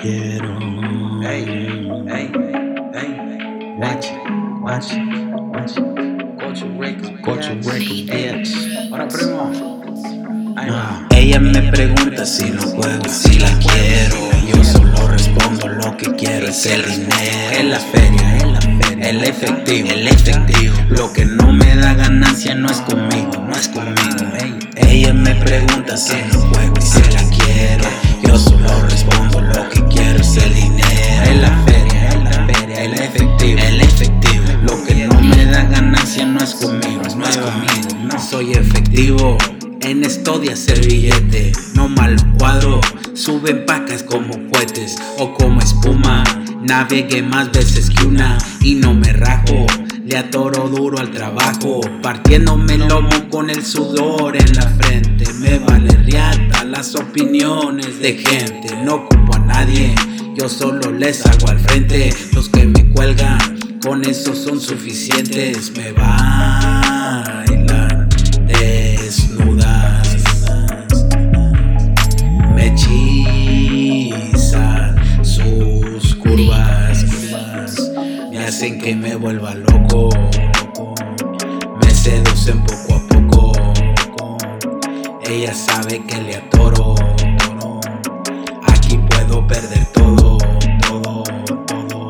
quiero. 0.00 0.58
Ey, 1.22 1.44
ey, 2.08 2.32
ey, 2.94 3.76
Watch, 3.78 4.06
watch, 4.60 4.92
watch. 5.52 5.74
Coach 6.40 6.62
Records, 6.78 7.66
Records, 7.66 8.02
bitch. 8.08 8.50
Ahora 8.90 9.08
primo. 9.08 9.50
Va. 10.56 11.06
Ella 11.10 11.38
me 11.38 11.70
pregunta 11.70 12.24
si 12.24 12.50
no 12.50 12.62
juego, 12.62 13.08
si 13.08 13.38
la 13.38 13.50
quiero. 13.58 14.16
Yo 14.46 14.64
solo 14.64 15.08
respondo 15.08 15.68
lo 15.68 15.96
que 15.96 16.10
quiero 16.14 16.48
es 16.48 16.66
el 16.66 16.82
dinero. 16.82 17.58
En 17.58 17.70
la 17.70 17.78
feria, 17.78 18.38
en 18.38 18.52
la 18.54 18.60
feria, 18.60 19.10
el 19.10 19.24
efectivo, 19.24 19.88
el 19.90 20.08
efectivo. 20.08 20.74
Lo 20.88 21.12
que 21.12 21.24
no 21.24 21.52
me 21.52 21.76
da 21.76 21.94
ganancia 21.94 22.54
no 22.54 22.70
es 22.70 22.80
conmigo, 22.80 23.32
no 23.46 23.52
es 23.52 23.68
conmigo. 23.68 24.00
Ella 24.76 25.12
me 25.12 25.34
pregunta 25.36 25.96
si 25.96 26.16
no 26.32 26.40
juego 26.40 26.74
y 26.78 26.82
si 26.82 27.00
la 27.12 27.22
quiero. 27.30 28.09
Solo 28.44 28.82
respondo 28.88 29.40
lo 29.40 29.68
que 29.68 29.84
quiero 29.86 30.20
es 30.20 30.36
el 30.36 30.54
dinero. 30.54 31.24
En 31.26 31.42
la 31.42 31.64
feria, 31.64 32.10
en 32.10 32.24
la 32.24 32.46
feria, 32.46 32.84
el 32.84 32.94
efectivo, 32.94 33.60
el 33.60 33.80
efectivo. 33.80 34.44
Lo 34.62 34.84
que 34.84 35.06
no 35.06 35.20
me 35.20 35.44
da 35.46 35.64
ganancia 35.64 36.24
no 36.26 36.40
es 36.40 36.54
conmigo, 36.54 37.02
no 37.16 37.26
es 37.26 37.36
conmigo. 37.36 38.06
No 38.10 38.18
soy 38.18 38.52
efectivo. 38.52 39.36
En 39.82 40.04
esto 40.04 40.38
de 40.38 40.52
hacer 40.52 40.86
billete, 40.86 41.52
no 41.74 41.88
mal 41.88 42.16
cuadro. 42.38 42.80
Suben 43.14 43.66
pacas 43.66 44.02
como 44.02 44.32
cohetes 44.50 44.96
o 45.18 45.34
como 45.34 45.60
espuma. 45.60 46.24
Navegué 46.62 47.22
más 47.22 47.50
veces 47.52 47.90
que 47.90 48.06
una 48.06 48.38
y 48.60 48.74
no 48.74 48.94
me 48.94 49.12
rajo. 49.12 49.39
Le 50.10 50.18
atoro 50.18 50.68
duro 50.68 50.98
al 50.98 51.12
trabajo, 51.12 51.80
partiéndome 52.02 52.74
el 52.74 52.88
lomo 52.88 53.28
con 53.30 53.48
el 53.48 53.64
sudor 53.64 54.36
en 54.36 54.56
la 54.56 54.68
frente. 54.70 55.32
Me 55.34 55.60
vale 55.60 55.88
riata 55.98 56.64
las 56.64 56.96
opiniones 56.96 58.00
de 58.00 58.14
gente, 58.14 58.74
no 58.84 58.94
ocupo 58.96 59.36
a 59.36 59.38
nadie. 59.38 59.94
Yo 60.34 60.48
solo 60.48 60.90
les 60.90 61.24
hago 61.24 61.50
al 61.50 61.60
frente, 61.60 62.12
los 62.32 62.48
que 62.48 62.66
me 62.66 62.90
cuelgan, 62.90 63.38
con 63.80 64.04
eso 64.04 64.34
son 64.34 64.60
suficientes. 64.60 65.70
Me 65.76 65.92
bailan 65.92 67.59
hacen 78.50 78.80
que 78.80 78.96
me 78.96 79.14
vuelva 79.14 79.54
loco, 79.54 80.10
me 81.80 81.90
seducen 81.94 82.60
poco 82.64 82.96
a 82.96 83.00
poco. 83.06 83.52
Ella 85.22 85.54
sabe 85.54 86.02
que 86.04 86.20
le 86.20 86.34
atoro, 86.34 86.96
aquí 88.66 88.98
puedo 89.08 89.46
perder 89.46 89.86
todo, 89.92 90.36
todo, 90.80 91.22
todo. 91.68 92.08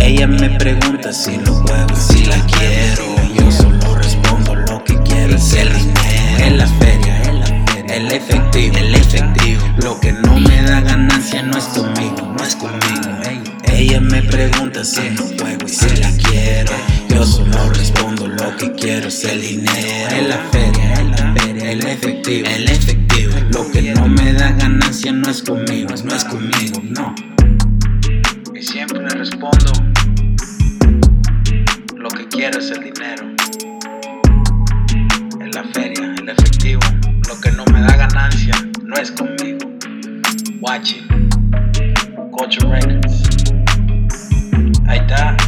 Ella 0.00 0.26
me 0.26 0.50
pregunta 0.58 1.12
si 1.12 1.36
lo 1.36 1.54
juego, 1.54 1.94
si 1.94 2.24
la 2.24 2.44
quiero. 2.46 3.04
Yo 3.32 3.52
solo 3.52 3.94
respondo 3.94 4.56
lo 4.56 4.82
que 4.82 5.00
quiero 5.04 5.36
es 5.36 5.52
el 5.52 5.72
dinero. 5.72 6.56
La 6.56 6.66
feria, 6.66 7.22
el 7.94 8.10
efectivo, 8.10 8.76
el 8.76 8.94
efectivo. 8.96 9.62
Lo 9.84 10.00
que 10.00 10.12
no 10.12 10.40
me 10.40 10.62
da 10.62 10.80
ganancia 10.80 11.42
no 11.42 11.56
es 11.56 11.66
conmigo, 11.66 11.95
Me 14.00 14.22
pregunta 14.22 14.84
si 14.84 15.10
lo 15.10 15.24
juego 15.24 15.66
y 15.66 15.68
si 15.68 15.96
la 15.96 16.10
quiero. 16.16 16.72
Yo 17.08 17.24
solo 17.24 17.70
respondo 17.70 18.26
lo 18.26 18.56
que 18.56 18.70
quiero 18.72 19.08
es 19.08 19.24
el 19.24 19.40
dinero. 19.40 20.10
En 20.10 20.28
la 20.28 20.38
feria, 20.52 20.94
en 21.00 21.10
la 21.12 21.34
feria, 21.34 21.72
el 21.72 21.86
efectivo, 21.86 22.46
el 22.46 22.68
efectivo. 22.68 23.32
Lo 23.50 23.70
que 23.70 23.82
no 23.94 24.06
me 24.06 24.32
da 24.34 24.52
ganancia 24.52 25.12
no 25.12 25.30
es 25.30 25.42
conmigo, 25.42 25.94
no 26.04 26.14
es 26.14 26.24
conmigo, 26.24 26.82
no. 26.82 27.14
Y 28.54 28.62
siempre 28.62 29.00
le 29.00 29.08
respondo. 29.08 29.72
Lo 31.96 32.08
que 32.10 32.28
quiero 32.28 32.58
es 32.58 32.70
el 32.70 32.84
dinero. 32.84 33.24
En 35.40 35.50
la 35.52 35.64
feria, 35.72 36.14
el 36.18 36.28
efectivo. 36.28 36.80
Lo 37.28 37.40
que 37.40 37.50
no 37.52 37.64
me 37.66 37.80
da 37.80 37.96
ganancia 37.96 38.54
no 38.82 38.94
es 38.96 39.10
conmigo. 39.10 39.70
Watch 40.60 40.92
it. 40.92 41.06
die. 45.06 45.45